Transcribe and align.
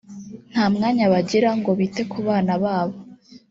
nta 0.51 0.65
mwanya 0.73 1.05
bagira 1.13 1.49
ngo 1.57 1.69
bite 1.79 2.01
ku 2.11 2.19
bana 2.27 2.53
babo 2.63 2.97